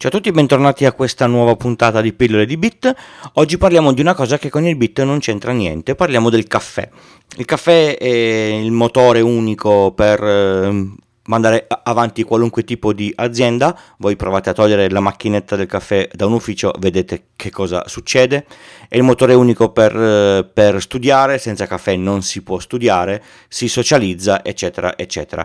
Ciao 0.00 0.10
a 0.10 0.12
tutti 0.12 0.28
e 0.28 0.32
bentornati 0.32 0.84
a 0.84 0.92
questa 0.92 1.26
nuova 1.26 1.56
puntata 1.56 2.00
di 2.00 2.12
Pillole 2.12 2.46
di 2.46 2.56
Bit. 2.56 2.94
Oggi 3.32 3.58
parliamo 3.58 3.92
di 3.92 4.00
una 4.00 4.14
cosa 4.14 4.38
che 4.38 4.48
con 4.48 4.64
il 4.64 4.76
bit 4.76 5.02
non 5.02 5.18
c'entra 5.18 5.50
niente, 5.50 5.96
parliamo 5.96 6.30
del 6.30 6.46
caffè. 6.46 6.88
Il 7.36 7.44
caffè 7.44 7.98
è 7.98 8.06
il 8.06 8.70
motore 8.70 9.20
unico 9.22 9.90
per 9.90 10.22
eh, 10.22 10.92
mandare 11.24 11.66
avanti 11.82 12.22
qualunque 12.22 12.62
tipo 12.62 12.92
di 12.92 13.12
azienda. 13.16 13.76
Voi 13.96 14.14
provate 14.14 14.50
a 14.50 14.52
togliere 14.52 14.88
la 14.88 15.00
macchinetta 15.00 15.56
del 15.56 15.66
caffè 15.66 16.08
da 16.12 16.26
un 16.26 16.34
ufficio, 16.34 16.72
vedete 16.78 17.30
che 17.34 17.50
cosa 17.50 17.88
succede. 17.88 18.46
È 18.88 18.96
il 18.96 19.02
motore 19.02 19.34
unico 19.34 19.72
per, 19.72 19.96
eh, 19.96 20.44
per 20.44 20.80
studiare, 20.80 21.38
senza 21.38 21.66
caffè 21.66 21.96
non 21.96 22.22
si 22.22 22.44
può 22.44 22.60
studiare, 22.60 23.20
si 23.48 23.66
socializza, 23.66 24.44
eccetera, 24.44 24.96
eccetera 24.96 25.44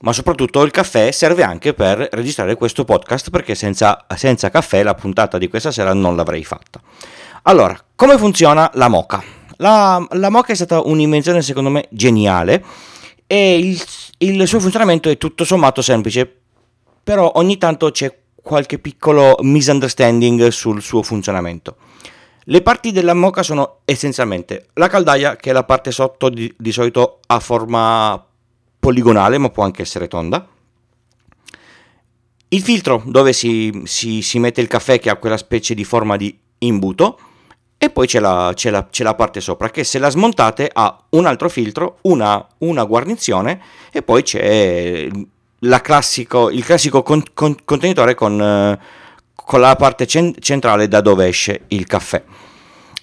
ma 0.00 0.12
soprattutto 0.12 0.62
il 0.62 0.70
caffè 0.70 1.10
serve 1.10 1.42
anche 1.42 1.72
per 1.74 2.08
registrare 2.12 2.56
questo 2.56 2.84
podcast 2.84 3.30
perché 3.30 3.54
senza, 3.54 4.04
senza 4.16 4.50
caffè 4.50 4.82
la 4.82 4.94
puntata 4.94 5.38
di 5.38 5.48
questa 5.48 5.70
sera 5.70 5.94
non 5.94 6.16
l'avrei 6.16 6.44
fatta. 6.44 6.80
Allora, 7.42 7.78
come 7.94 8.18
funziona 8.18 8.70
la 8.74 8.88
moca? 8.88 9.22
La, 9.58 10.04
la 10.10 10.30
moca 10.30 10.52
è 10.52 10.56
stata 10.56 10.80
un'invenzione 10.80 11.42
secondo 11.42 11.70
me 11.70 11.86
geniale 11.90 12.64
e 13.26 13.58
il, 13.58 13.82
il 14.18 14.46
suo 14.46 14.60
funzionamento 14.60 15.08
è 15.08 15.16
tutto 15.16 15.44
sommato 15.44 15.80
semplice, 15.80 16.30
però 17.02 17.32
ogni 17.36 17.56
tanto 17.58 17.90
c'è 17.90 18.14
qualche 18.34 18.78
piccolo 18.78 19.36
misunderstanding 19.40 20.48
sul 20.48 20.82
suo 20.82 21.02
funzionamento. 21.02 21.76
Le 22.44 22.60
parti 22.60 22.92
della 22.92 23.14
moca 23.14 23.42
sono 23.42 23.78
essenzialmente 23.86 24.66
la 24.74 24.88
caldaia, 24.88 25.36
che 25.36 25.48
è 25.48 25.52
la 25.54 25.64
parte 25.64 25.90
sotto 25.90 26.28
di, 26.28 26.52
di 26.58 26.72
solito 26.72 27.20
a 27.26 27.40
forma 27.40 28.22
poligonale, 28.84 29.38
ma 29.38 29.48
può 29.48 29.64
anche 29.64 29.80
essere 29.80 30.08
tonda. 30.08 30.46
Il 32.48 32.60
filtro 32.60 33.02
dove 33.06 33.32
si, 33.32 33.80
si, 33.84 34.20
si 34.20 34.38
mette 34.38 34.60
il 34.60 34.68
caffè 34.68 35.00
che 35.00 35.08
ha 35.08 35.16
quella 35.16 35.38
specie 35.38 35.72
di 35.72 35.84
forma 35.84 36.16
di 36.16 36.38
imbuto 36.58 37.18
e 37.78 37.88
poi 37.88 38.06
c'è 38.06 38.20
la, 38.20 38.52
c'è, 38.54 38.68
la, 38.68 38.86
c'è 38.86 39.02
la, 39.02 39.14
parte 39.14 39.40
sopra 39.40 39.70
che 39.70 39.84
se 39.84 39.98
la 39.98 40.10
smontate 40.10 40.70
ha 40.70 41.02
un 41.10 41.24
altro 41.24 41.48
filtro, 41.48 41.96
una, 42.02 42.46
una 42.58 42.84
guarnizione 42.84 43.60
e 43.90 44.02
poi 44.02 44.22
c'è 44.22 45.08
classico, 45.82 46.50
il 46.50 46.64
classico 46.64 47.02
con, 47.02 47.22
con, 47.32 47.56
contenitore 47.64 48.14
con, 48.14 48.78
con, 49.34 49.60
la 49.60 49.76
parte 49.76 50.06
cent- 50.06 50.38
centrale 50.40 50.88
da 50.88 51.00
dove 51.00 51.26
esce 51.26 51.62
il 51.68 51.86
caffè. 51.86 52.22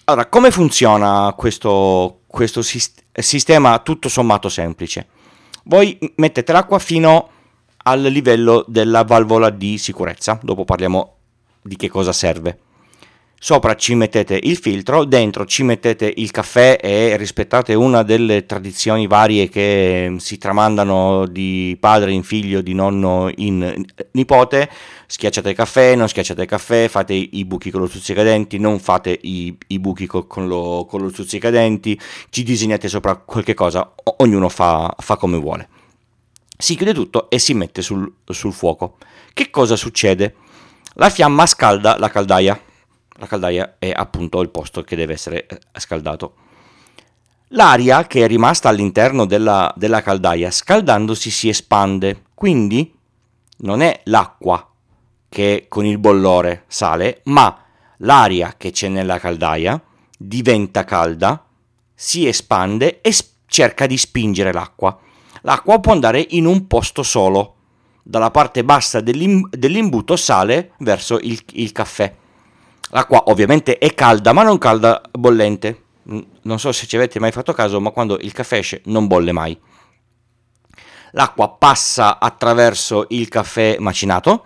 Allora, 0.06 0.28
come 0.28 0.52
funziona 0.52 1.34
questo, 1.36 2.20
questo 2.28 2.62
sist- 2.62 3.04
sistema 3.12 3.80
tutto 3.80 4.10
sommato 4.10 4.48
semplice? 4.48 5.08
Voi 5.64 5.98
mettete 6.16 6.52
l'acqua 6.52 6.80
fino 6.80 7.30
al 7.84 8.02
livello 8.02 8.64
della 8.68 9.04
valvola 9.04 9.50
di 9.50 9.78
sicurezza, 9.78 10.40
dopo 10.42 10.66
parliamo 10.66 11.16
di 11.62 11.76
che 11.76 11.90
cosa 11.90 12.12
serve. 12.12 12.60
Sopra 13.44 13.76
ci 13.76 13.96
mettete 13.96 14.40
il 14.44 14.56
filtro, 14.56 15.04
dentro 15.04 15.48
ci 15.48 15.64
mettete 15.64 16.14
il 16.16 16.30
caffè 16.30 16.78
e 16.80 17.18
rispettate 17.18 17.74
una 17.74 18.04
delle 18.04 18.46
tradizioni 18.46 19.08
varie 19.08 19.50
che 19.50 20.14
si 20.20 20.38
tramandano 20.38 21.26
di 21.26 21.76
padre 21.80 22.12
in 22.12 22.22
figlio, 22.22 22.62
di 22.62 22.76
nonno 22.76 23.32
in 23.38 23.84
nipote. 24.12 24.70
Schiacciate 25.08 25.50
il 25.50 25.56
caffè, 25.56 25.96
non 25.96 26.08
schiacciate 26.08 26.44
il 26.44 26.48
caffè, 26.48 26.88
fate 26.88 27.16
i 27.16 27.44
buchi 27.46 27.72
con 27.72 27.82
lo 27.82 27.88
stuzzicadenti, 27.88 28.60
non 28.60 28.78
fate 28.78 29.18
i, 29.20 29.58
i 29.70 29.80
buchi 29.80 30.06
con 30.06 30.48
lo, 30.48 30.86
con 30.88 31.02
lo 31.02 31.10
stuzzicadenti, 31.10 32.00
ci 32.30 32.44
disegnate 32.44 32.88
sopra 32.88 33.16
qualche 33.16 33.56
cosa, 33.56 33.92
ognuno 34.18 34.50
fa, 34.50 34.94
fa 35.00 35.16
come 35.16 35.40
vuole. 35.40 35.68
Si 36.56 36.76
chiude 36.76 36.94
tutto 36.94 37.28
e 37.28 37.40
si 37.40 37.56
mette 37.56 37.82
sul, 37.82 38.08
sul 38.24 38.54
fuoco. 38.54 38.98
Che 39.34 39.50
cosa 39.50 39.76
succede? 39.76 40.36
La 40.94 41.10
fiamma 41.10 41.48
scalda 41.48 41.98
la 41.98 42.10
caldaia 42.12 42.66
la 43.22 43.28
caldaia 43.28 43.76
è 43.78 43.94
appunto 43.96 44.42
il 44.42 44.50
posto 44.50 44.82
che 44.82 44.96
deve 44.96 45.14
essere 45.14 45.46
eh, 45.46 45.60
scaldato. 45.78 46.34
L'aria 47.50 48.08
che 48.08 48.24
è 48.24 48.28
rimasta 48.28 48.70
all'interno 48.70 49.26
della, 49.26 49.72
della 49.78 50.02
caldaia 50.02 50.50
scaldandosi 50.50 51.30
si 51.30 51.48
espande, 51.48 52.24
quindi 52.34 52.92
non 53.58 53.82
è 53.82 54.02
l'acqua 54.06 54.68
che 55.30 55.68
con 55.70 55.86
il 55.86 56.00
bollore 56.00 56.64
sale, 56.68 57.22
ma 57.26 57.64
l'aria 57.98 58.56
che 58.58 58.72
c'è 58.72 58.88
nella 58.88 59.20
caldaia 59.20 59.80
diventa 60.18 60.84
calda, 60.84 61.46
si 61.94 62.28
espande 62.28 63.02
e 63.02 63.16
cerca 63.46 63.86
di 63.86 63.98
spingere 63.98 64.52
l'acqua. 64.52 64.98
L'acqua 65.42 65.80
può 65.80 65.92
andare 65.92 66.26
in 66.32 66.48
un 66.48 66.66
posto 66.66 67.04
solo. 67.04 67.56
Dalla 68.02 68.32
parte 68.32 68.64
bassa 68.64 69.00
dell'im- 69.00 69.48
dell'imbuto 69.50 70.16
sale 70.16 70.72
verso 70.80 71.20
il, 71.20 71.40
il 71.52 71.72
caffè. 71.72 72.16
L'acqua 72.92 73.24
ovviamente 73.28 73.78
è 73.78 73.94
calda, 73.94 74.34
ma 74.34 74.44
non 74.44 74.58
calda 74.58 75.02
bollente. 75.12 75.84
Non 76.04 76.60
so 76.60 76.72
se 76.72 76.88
ci 76.88 76.96
avete 76.96 77.20
mai 77.20 77.32
fatto 77.32 77.54
caso, 77.54 77.80
ma 77.80 77.92
quando 77.92 78.18
il 78.20 78.34
caffè 78.34 78.58
esce 78.58 78.82
non 78.86 79.08
bolle 79.08 79.32
mai. 79.32 79.60
L'acqua 81.12 81.50
passa 81.50 82.20
attraverso 82.20 83.06
il 83.10 83.28
caffè 83.28 83.78
macinato, 83.80 84.46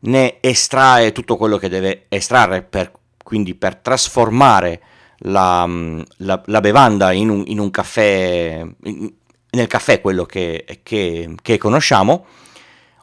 ne 0.00 0.38
estrae 0.40 1.12
tutto 1.12 1.36
quello 1.36 1.56
che 1.58 1.68
deve 1.68 2.06
estrarre, 2.08 2.62
per, 2.62 2.92
quindi 3.22 3.54
per 3.54 3.76
trasformare 3.76 4.82
la, 5.18 5.66
la, 6.18 6.42
la 6.44 6.60
bevanda 6.60 7.12
in 7.12 7.30
un, 7.30 7.44
in 7.46 7.58
un 7.58 7.70
caffè, 7.70 8.66
in, 8.84 9.12
nel 9.50 9.66
caffè 9.66 10.00
quello 10.00 10.24
che, 10.24 10.64
che, 10.82 11.34
che 11.40 11.58
conosciamo. 11.58 12.26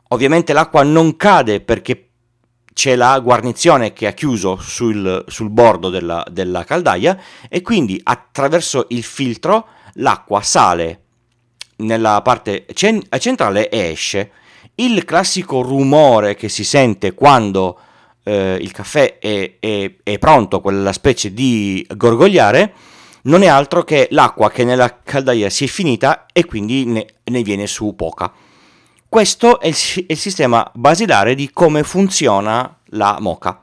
Ovviamente 0.09 0.53
l'acqua 0.53 0.83
non 0.83 1.17
cade 1.17 1.61
perché 1.61 2.09
c'è 2.73 2.95
la 2.95 3.19
guarnizione 3.19 3.93
che 3.93 4.07
ha 4.07 4.11
chiuso 4.11 4.57
sul, 4.57 5.23
sul 5.27 5.49
bordo 5.49 5.89
della, 5.89 6.25
della, 6.29 6.63
caldaia 6.63 7.17
e 7.47 7.61
quindi 7.61 7.99
attraverso 8.03 8.87
il 8.89 9.03
filtro 9.03 9.67
l'acqua 9.95 10.41
sale 10.41 11.01
nella 11.77 12.21
parte 12.21 12.65
cen- 12.73 13.03
centrale 13.19 13.69
e 13.69 13.91
esce. 13.91 14.31
Il 14.75 15.05
classico 15.05 15.61
rumore 15.61 16.35
che 16.35 16.49
si 16.49 16.63
sente 16.63 17.13
quando 17.13 17.77
eh, 18.23 18.57
il 18.59 18.71
caffè 18.71 19.19
è, 19.19 19.57
è, 19.59 19.93
è, 20.01 20.17
pronto, 20.17 20.61
quella 20.61 20.93
specie 20.93 21.31
di 21.33 21.85
gorgogliare, 21.95 22.73
non 23.23 23.43
è 23.43 23.47
altro 23.47 23.83
che 23.83 24.07
l'acqua 24.11 24.49
che 24.49 24.63
nella 24.63 24.99
caldaia 25.03 25.49
si 25.49 25.65
è 25.65 25.67
finita 25.67 26.25
e 26.33 26.45
quindi 26.45 26.85
ne, 26.85 27.05
ne 27.23 27.41
viene 27.43 27.67
su 27.67 27.95
poca. 27.95 28.31
Questo 29.13 29.59
è 29.59 29.67
il, 29.67 29.75
il 30.07 30.17
sistema 30.17 30.67
basilare 30.73 31.35
di 31.35 31.51
come 31.51 31.83
funziona 31.83 32.79
la 32.85 33.17
moca. 33.19 33.61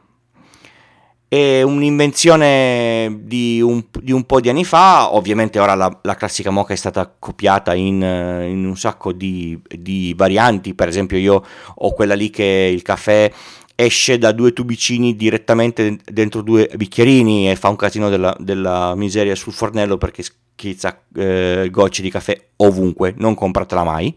È 1.26 1.62
un'invenzione 1.62 3.22
di 3.22 3.60
un, 3.60 3.82
di 4.00 4.12
un, 4.12 4.22
po' 4.26 4.38
di 4.38 4.48
anni 4.48 4.64
fa, 4.64 5.12
ovviamente 5.12 5.58
ora 5.58 5.74
la, 5.74 5.98
la 6.02 6.14
classica 6.14 6.50
moca 6.50 6.72
è 6.72 6.76
stata 6.76 7.12
copiata 7.18 7.74
in, 7.74 7.94
in 8.00 8.64
un 8.64 8.76
sacco 8.76 9.10
di, 9.10 9.60
di, 9.66 10.14
varianti, 10.16 10.72
per 10.72 10.86
esempio 10.86 11.18
io 11.18 11.44
ho 11.74 11.92
quella 11.94 12.14
lì 12.14 12.30
che 12.30 12.70
il 12.72 12.82
caffè 12.82 13.28
esce 13.74 14.18
da 14.18 14.30
due 14.30 14.52
tubicini 14.52 15.16
direttamente 15.16 15.98
dentro 16.04 16.42
due 16.42 16.70
bicchierini 16.76 17.50
e 17.50 17.56
fa 17.56 17.70
un 17.70 17.76
casino 17.76 18.08
della, 18.08 18.36
della 18.38 18.94
miseria 18.94 19.34
sul 19.34 19.52
fornello 19.52 19.98
perché 19.98 20.22
schizza 20.22 21.02
eh, 21.12 21.66
gocce 21.72 22.02
di 22.02 22.10
caffè 22.10 22.40
ovunque, 22.58 23.14
non 23.16 23.34
compratela 23.34 23.82
mai 23.82 24.16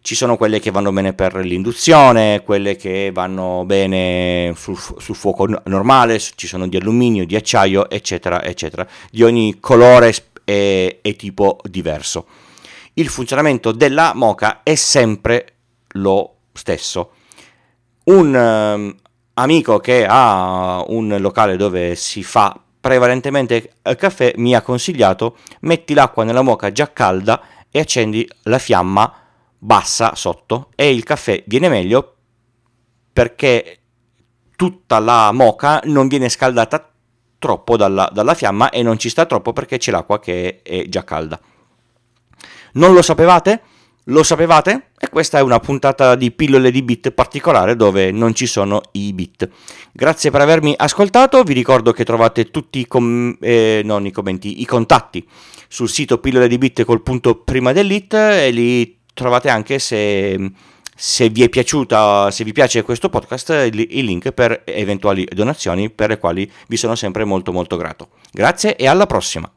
ci 0.00 0.14
sono 0.14 0.36
quelle 0.36 0.60
che 0.60 0.70
vanno 0.70 0.92
bene 0.92 1.12
per 1.12 1.36
l'induzione, 1.36 2.42
quelle 2.44 2.76
che 2.76 3.10
vanno 3.12 3.64
bene 3.66 4.54
sul, 4.56 4.78
sul, 4.78 5.14
fuoco 5.14 5.46
normale, 5.64 6.18
ci 6.18 6.46
sono 6.46 6.66
di 6.66 6.76
alluminio, 6.76 7.26
di 7.26 7.36
acciaio, 7.36 7.90
eccetera, 7.90 8.42
eccetera, 8.42 8.86
di 9.10 9.22
ogni 9.22 9.58
colore 9.60 10.14
e, 10.44 10.98
e 11.02 11.16
tipo 11.16 11.58
diverso. 11.64 12.26
Il 12.94 13.08
funzionamento 13.08 13.72
della 13.72 14.12
moca 14.14 14.62
è 14.62 14.74
sempre 14.74 15.54
lo 15.92 16.36
stesso. 16.52 17.12
Un 18.04 18.34
um, 18.34 18.96
amico 19.34 19.78
che 19.78 20.06
ha 20.08 20.82
un 20.86 21.16
locale 21.20 21.56
dove 21.56 21.94
si 21.94 22.22
fa 22.22 22.58
prevalentemente 22.80 23.74
caffè 23.96 24.32
mi 24.36 24.54
ha 24.54 24.62
consigliato 24.62 25.36
metti 25.60 25.94
l'acqua 25.94 26.24
nella 26.24 26.42
moca 26.42 26.72
già 26.72 26.92
calda 26.92 27.40
e 27.70 27.80
accendi 27.80 28.28
la 28.44 28.58
fiamma 28.58 29.12
bassa 29.58 30.14
sotto 30.14 30.70
e 30.74 30.90
il 30.90 31.02
caffè 31.02 31.42
viene 31.46 31.68
meglio 31.68 32.14
perché 33.12 33.78
tutta 34.56 34.98
la 34.98 35.32
moca 35.32 35.80
non 35.84 36.08
viene 36.08 36.28
scaldata 36.28 36.92
troppo 37.38 37.76
dalla, 37.76 38.10
dalla 38.12 38.34
fiamma 38.34 38.70
e 38.70 38.82
non 38.82 38.98
ci 38.98 39.08
sta 39.08 39.26
troppo 39.26 39.52
perché 39.52 39.78
c'è 39.78 39.90
l'acqua 39.90 40.18
che 40.18 40.62
è 40.62 40.88
già 40.88 41.04
calda. 41.04 41.40
Non 42.72 42.92
lo 42.92 43.02
sapevate? 43.02 43.62
Lo 44.04 44.22
sapevate? 44.22 44.90
E 44.98 45.08
questa 45.10 45.38
è 45.38 45.42
una 45.42 45.60
puntata 45.60 46.14
di 46.14 46.30
pillole 46.30 46.70
di 46.70 46.82
bit 46.82 47.10
particolare 47.10 47.76
dove 47.76 48.10
non 48.10 48.34
ci 48.34 48.46
sono 48.46 48.80
i 48.92 49.12
bit. 49.12 49.48
Grazie 49.92 50.30
per 50.30 50.40
avermi 50.40 50.74
ascoltato, 50.76 51.42
vi 51.42 51.52
ricordo 51.52 51.92
che 51.92 52.04
trovate 52.04 52.50
tutti 52.50 52.78
i, 52.78 52.86
com- 52.86 53.36
eh, 53.40 53.82
i 53.84 54.10
commenti, 54.10 54.60
i 54.60 54.64
contatti 54.64 55.26
sul 55.68 55.88
sito 55.88 56.18
pillole 56.18 56.48
di 56.48 56.56
bit 56.56 56.84
col 56.84 57.02
punto 57.02 57.36
prima 57.36 57.72
dell'it 57.72 58.14
e 58.14 58.50
lì 58.50 58.97
trovate 59.18 59.48
anche 59.50 59.78
se, 59.78 60.52
se 60.94 61.28
vi 61.28 61.42
è 61.42 61.48
piaciuta, 61.48 62.30
se 62.30 62.44
vi 62.44 62.52
piace 62.52 62.82
questo 62.82 63.08
podcast, 63.08 63.48
il, 63.50 63.78
il 63.78 64.04
link 64.04 64.30
per 64.30 64.62
eventuali 64.64 65.26
donazioni 65.30 65.90
per 65.90 66.10
le 66.10 66.18
quali 66.18 66.50
vi 66.68 66.76
sono 66.76 66.94
sempre 66.94 67.24
molto 67.24 67.52
molto 67.52 67.76
grato. 67.76 68.10
Grazie 68.30 68.76
e 68.76 68.86
alla 68.86 69.06
prossima! 69.06 69.50